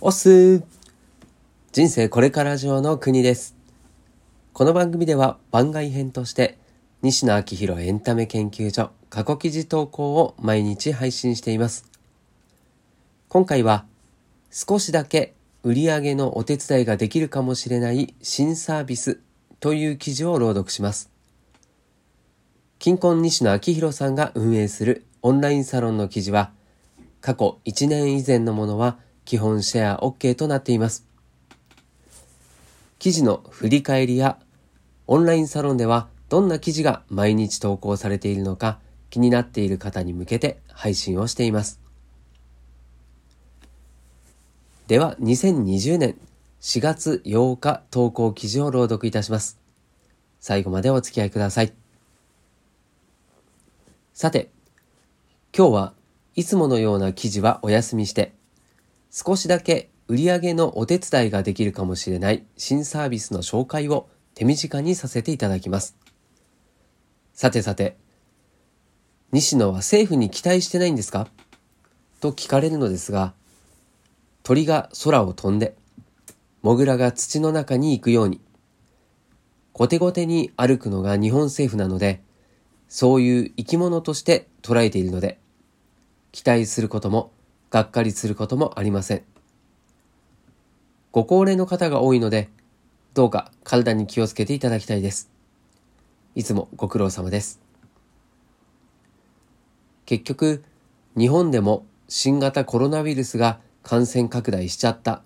[0.00, 0.62] おす
[1.72, 3.56] 人生これから上の国です。
[4.52, 6.56] この番組では番外編として
[7.02, 11.84] 西野昭弘エンタメ研究所過去記事投稿を毎日配信しています。
[13.28, 13.86] 今回は
[14.52, 15.34] 少しだけ
[15.64, 19.18] 売り上げのお手伝いができるかもしれない新サービス
[19.58, 21.10] という記事を朗読します。
[22.78, 26.52] 金婚西野昭弘さんが運営するオンラインサロンの記事は
[27.20, 28.96] 過去1年以前のものは
[29.28, 31.04] 基本シェア OK となっています。
[32.98, 34.38] 記事の振り返りや
[35.06, 38.78] オンラインサロンではどんな記事が毎日投稿されているのか
[39.10, 41.78] 気になっている方に向けて配信をしています。
[44.86, 46.18] では2020年
[46.62, 49.58] 4月8日投稿記事を朗読いたします。
[50.40, 51.74] 最後までお付き合いください。
[54.14, 54.48] さて、
[55.54, 55.92] 今日は
[56.34, 58.37] いつものような記事はお休みして、
[59.10, 65.96] 少しだけ売り上げのお手伝いができるかもしれない新サービスの紹介を手短にさせていただきます。
[67.34, 67.96] さてさて、
[69.32, 71.28] 西野は政府に期待してないんですか？
[72.20, 73.34] と聞かれるのですが、
[74.42, 75.76] 鳥が空を飛んで、
[76.62, 78.40] モグラが土の中に行くように、
[79.72, 82.22] 後手後手に歩くのが日本政府なので、
[82.88, 85.38] そういう生き物として捉えているので、
[86.32, 87.30] 期待することも、
[87.70, 89.22] がっかりすることもありません。
[91.12, 92.48] ご高齢の方が多いので、
[93.14, 95.30] どうか体に気をつけていただきたいです。
[96.34, 97.60] いつもご苦労様です。
[100.06, 100.64] 結局、
[101.16, 105.22] 日本でも新型コロナウイルスが感染拡大しちゃった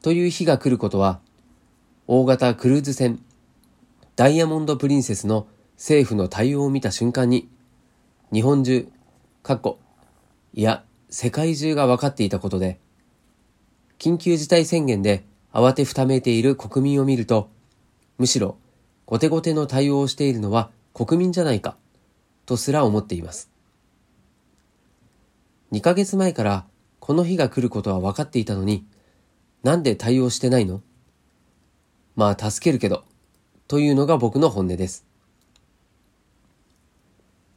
[0.00, 1.20] という日が来ることは、
[2.06, 3.20] 大型クルーズ船
[4.16, 7.48] ダイヤモンド・プリンセスの政府の対応を見た瞬間に、
[8.32, 8.88] 日本中、
[9.42, 9.78] 過去、
[10.54, 12.80] いや、世界中が分かっていたことで、
[13.98, 17.50] 緊急事態宣言で慌てふためいている国民を見ると、
[18.16, 18.56] むしろ、
[19.04, 21.76] 後手後手の対応をしているのは国民じゃないか、
[22.46, 23.50] とすら思っています。
[25.72, 26.64] 2ヶ月前から
[26.98, 28.86] この日が来ることは分かっていたのに、
[29.62, 30.80] なんで対応してないの？
[32.16, 33.04] まあ助けるけど、
[33.68, 35.04] というのが僕の本音です。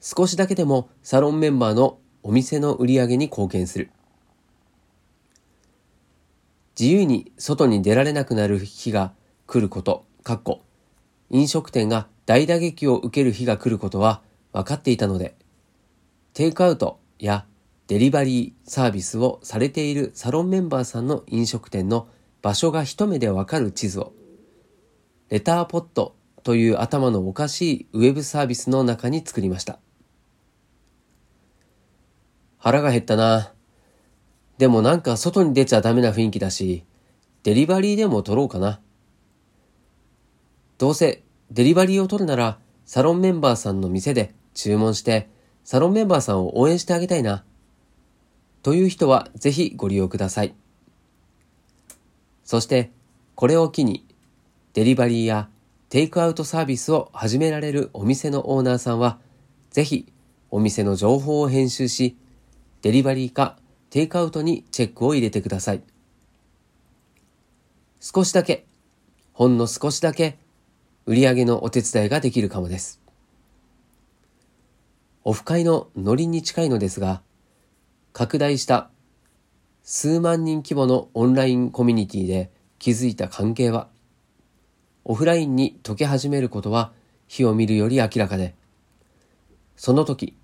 [0.00, 3.90] 少しだけでもサロンメンバーのお店の売り上げに貢献する。
[6.78, 9.12] 自由に外に出られなくなる日が
[9.46, 10.62] 来ること、かっこ、
[11.28, 14.22] 飲食店が大打撃を受ける日が来ることは
[14.54, 15.36] 分かっていたので、
[16.32, 17.44] テイクアウトや
[17.88, 22.08] デリバリーサービスをされているサロンメンバーさんの飲食店の
[22.40, 24.14] 場所が一目でわかる地図を、
[25.28, 29.78] レターポットという頭のおかしいウェブサービスの中に作りました。
[32.64, 33.52] 腹が減ったな。
[34.56, 36.82] でもなんか外に出ちゃダメな雰囲気だし、
[37.42, 38.80] デリバリーでも取ろうかな。
[40.78, 45.28] どうせデリバリーを取るならサロンメンバーさんの店で注文して
[45.62, 47.44] サロンメンバーさんを応援してあげたいな。
[48.62, 50.54] という人はぜひご利用ください。
[52.44, 52.90] そして
[53.34, 54.06] これを機に
[54.72, 55.50] デリバリーや
[55.90, 59.18] テイクアウトサービスを始められるお店のオーナーさんは
[59.68, 60.10] ぜひ
[60.50, 62.16] お店の情報を編集し
[62.84, 63.56] デリバリーか
[63.88, 65.82] テイクアウトにチェックを入れてください。
[67.98, 68.66] 少しだけ、
[69.32, 70.36] ほんの少しだけ、
[71.06, 73.00] 売り上げのお手伝いができるかもです。
[75.24, 77.22] オフ会のノリに近いのですが、
[78.12, 78.90] 拡大した
[79.82, 82.50] 数万人規模のオンラインコミュニティで
[82.80, 83.88] 築いた関係は、
[85.04, 86.92] オフラインに溶け始めることは
[87.28, 88.54] 火を見るより明らかで、
[89.74, 90.36] その時、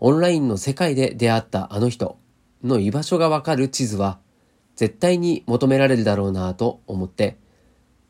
[0.00, 2.18] オンラインの世界で出会ったあの人
[2.62, 4.18] の居場所がわかる地図は
[4.76, 7.36] 絶対に求められるだろうなと思って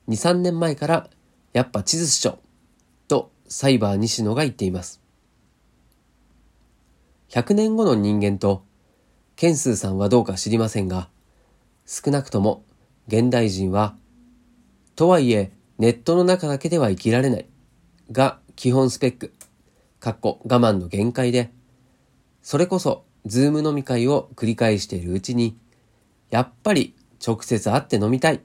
[0.08, 1.08] 2、3年前から
[1.52, 2.38] やっぱ地図っしょ
[3.08, 5.00] とサイバー西野が言っています。
[7.30, 8.64] 100年後の人間と
[9.36, 11.08] ケンスーさんはどうか知りませんが
[11.86, 12.64] 少なくとも
[13.06, 13.94] 現代人は
[14.96, 17.46] とはいえネットの中だけでは生きられない
[18.10, 19.34] が基本スペック
[20.00, 21.50] かっこ我慢の限界で
[22.48, 25.58] それこそ、ズーム飲み会を繰り返しているうちに、
[26.30, 28.40] やっぱり直接会って飲みたい、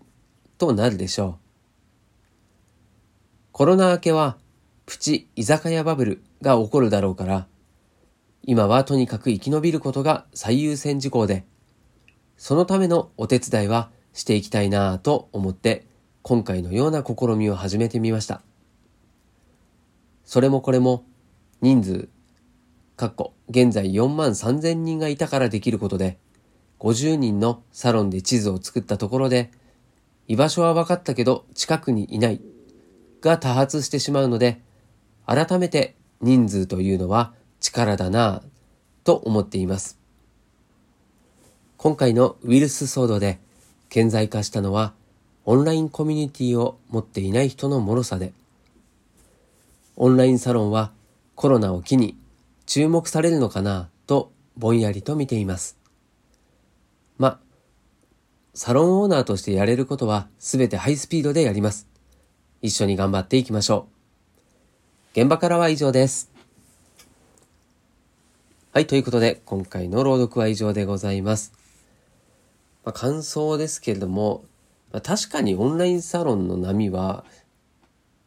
[0.58, 1.36] となるでしょう。
[3.54, 4.38] コロナ明けは、
[4.86, 7.48] プチ居酒屋バブルが起こるだろうから、
[8.42, 11.46] 今はとにかく生き延びることが最優先事項で、
[12.36, 15.88] そのためのお手伝いはしていきたいなぁと思って、
[16.24, 18.42] 今回のような試みを始めてみました。
[20.26, 21.06] それもこれも、
[21.62, 22.10] 人数、
[23.04, 26.18] かっこ現在4万3千人がいたからできることで、
[26.80, 29.52] 50人のサロンで地図を作ったところで、
[30.30, 32.40] 居場所は分かったけど近くにいない
[33.20, 34.62] が多発してしまうので、
[35.26, 38.42] 改めて人数というのは力だなぁ
[39.04, 40.00] と思っています。
[41.76, 43.42] 今回のウイルス騒動で
[43.90, 44.94] 顕在化したのは
[45.44, 48.32] オンラインコミュニティを持っていない人の脆さで、
[49.98, 50.94] オンラインサロンは
[51.36, 52.16] コロナを機に
[52.74, 55.78] 注目されるのかなとぼんやりと見ています。
[57.20, 57.40] ま、
[58.56, 61.88] サロンオーナーとしてやれることは全てハイスピードでやります。
[62.64, 63.86] 一緒に頑張っていきましょ
[65.16, 65.22] う。
[65.22, 66.32] 現場からは以上です。
[68.72, 71.54] はい、ということで今回の朗読は以上でございます。
[72.84, 74.46] まあ、感想ですけれども、
[74.92, 77.24] まあ、確かにオンラインサロンの波は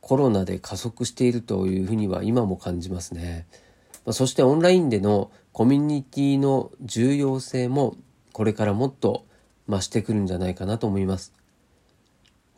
[0.01, 3.49] コロナで加速しているというふうには今も感じますね。
[4.06, 7.97] ま、そしてオンラインでのコミュニティの重要性も
[8.32, 9.26] これからもっと
[9.69, 11.35] 増してくるんじゃないかなと思います。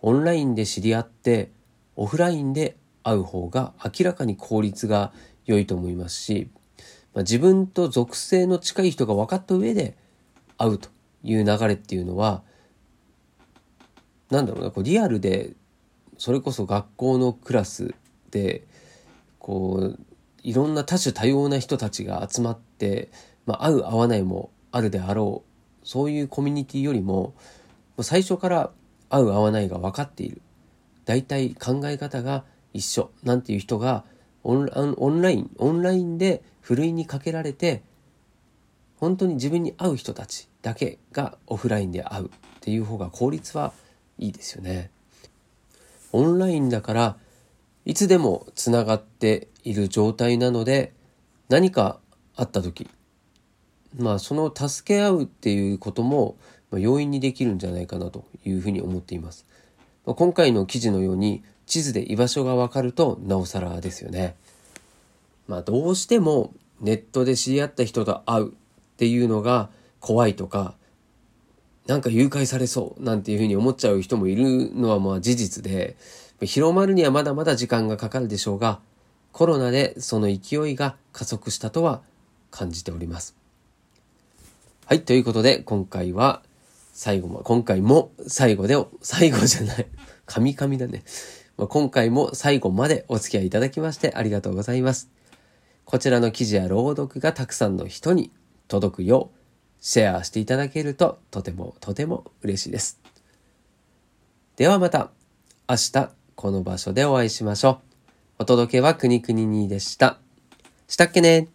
[0.01, 1.51] オンラインで知り合って
[1.97, 5.13] オフラインで会う方が明らかに効率が
[5.47, 6.51] 良いと思いますし、
[7.15, 9.97] まあ、自分と属性の近い人が分かった上で
[10.57, 10.91] 会うと
[11.25, 12.43] いう流れっていうのは
[14.31, 15.53] なんだろうなこうリアルで
[16.19, 17.95] それこそ学校のクラス
[18.31, 18.67] で
[19.39, 19.99] こう
[20.43, 23.11] いろんな多種多様な人たちが集まって、
[23.47, 27.35] まあ、合う合わないもあるであろうそういうコミュニティよりも
[28.01, 28.71] 最初から
[29.11, 30.41] 合う合わないが分かっている
[31.05, 32.45] 大体考え方が
[32.75, 34.05] 一緒なんていう人が
[34.45, 37.83] オンラインオンラインでふるいにかけられて
[38.99, 42.31] 本当に自分に合う人たちだけがオフラインで会うっ
[42.61, 43.73] ていう方が効率は
[44.19, 44.91] いいですよね。
[46.13, 47.17] オンラインだから
[47.89, 50.93] いつでもつながっている状態なので
[51.49, 51.99] 何か
[52.37, 52.87] あった時
[53.99, 56.37] まあその助け合うっていうことも
[56.71, 59.47] 容易にできるんじゃないかなというふうに思っています。
[60.05, 64.37] 今回の記事のように地図で居場所がわかるとなおさらですよね。
[65.47, 66.53] まあどうしても
[66.83, 68.53] ネットで知り合った人と会うっ
[68.99, 70.75] ていうのが怖いとか、
[71.87, 75.97] なんか誘拐されそうなんていうふうに思っちゃう人もいるのはまあ事実で、
[76.43, 78.81] 広まるにはまだまだ時間がかかるでしょうが、
[79.33, 82.03] コロナでその勢いが加速したとは
[82.51, 83.37] 感じております。
[84.87, 86.43] はい、ということで今回は
[86.93, 89.87] 最後も、今回も最後で、最後じゃない、
[90.27, 91.05] カミカミだね。
[91.57, 95.11] ま今回も最後までお付き合いいただきましてありがとうございます。
[95.85, 98.31] こちらの記事や朗読がたくさんの人に
[98.69, 99.39] 届くよう
[99.81, 103.01] シェアしていただけるととてもとても嬉しいです。
[104.57, 105.11] ではまた
[105.69, 107.81] 明日この場所でお会いしましょ
[108.39, 108.43] う。
[108.43, 110.21] お届けはくにくににでした。
[110.87, 111.49] したっけね